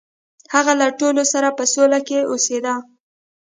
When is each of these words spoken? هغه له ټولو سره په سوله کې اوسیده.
هغه 0.53 0.73
له 0.81 0.87
ټولو 0.99 1.23
سره 1.33 1.49
په 1.57 1.63
سوله 1.73 1.99
کې 2.07 2.19
اوسیده. 2.31 2.73